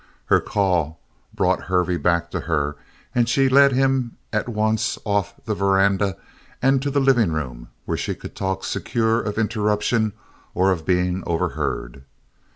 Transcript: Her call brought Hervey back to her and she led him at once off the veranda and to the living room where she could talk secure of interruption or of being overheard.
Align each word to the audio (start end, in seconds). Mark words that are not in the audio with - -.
Her 0.25 0.39
call 0.39 0.99
brought 1.31 1.65
Hervey 1.65 1.97
back 1.97 2.31
to 2.31 2.39
her 2.39 2.75
and 3.13 3.29
she 3.29 3.47
led 3.47 3.71
him 3.71 4.17
at 4.33 4.49
once 4.49 4.97
off 5.05 5.35
the 5.45 5.53
veranda 5.53 6.17
and 6.59 6.81
to 6.81 6.89
the 6.89 6.99
living 6.99 7.31
room 7.33 7.69
where 7.85 7.97
she 7.97 8.15
could 8.15 8.35
talk 8.35 8.63
secure 8.63 9.21
of 9.21 9.37
interruption 9.37 10.13
or 10.55 10.71
of 10.71 10.87
being 10.87 11.23
overheard. 11.27 12.03